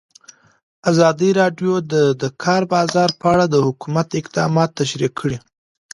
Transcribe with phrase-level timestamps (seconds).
[0.89, 5.37] ازادي راډیو د د کار بازار په اړه د حکومت اقدامات تشریح کړي.